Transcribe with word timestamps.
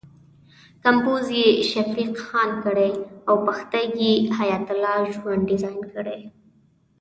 کمپوز 0.83 1.25
یې 1.39 1.47
شفیق 1.71 2.11
خان 2.25 2.51
کړی 2.65 2.91
او 3.27 3.35
پښتۍ 3.45 3.85
یې 4.01 4.13
حیات 4.37 4.67
الله 4.73 4.97
ژوند 5.15 5.43
ډیزاین 5.49 5.81
کړې. 5.93 6.19